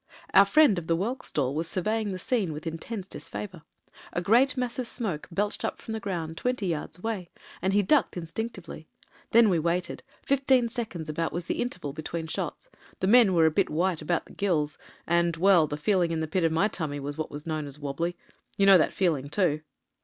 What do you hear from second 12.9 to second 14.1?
The men were a bit white